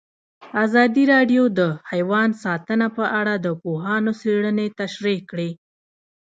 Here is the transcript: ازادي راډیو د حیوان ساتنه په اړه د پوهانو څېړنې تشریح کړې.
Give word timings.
ازادي 0.63 1.03
راډیو 1.13 1.43
د 1.57 1.59
حیوان 1.91 2.29
ساتنه 2.43 2.87
په 2.97 3.03
اړه 3.19 3.33
د 3.45 3.47
پوهانو 3.61 4.11
څېړنې 4.21 4.67
تشریح 4.79 5.19
کړې. 5.29 5.49